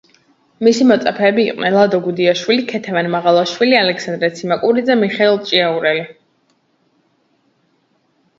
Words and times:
მისი 0.67 0.85
მოწაფეები 0.91 1.43
იყვნენ: 1.49 1.75
ლადო 1.79 1.99
გუდიაშვილი, 2.07 2.63
ქეთევან 2.71 3.09
მაღალაშვილი, 3.17 3.77
ალექსანდრე 3.81 4.31
ციმაკურიძე, 4.41 4.97
მიხეილ 5.03 5.39
ჭიაურელი. 5.51 6.03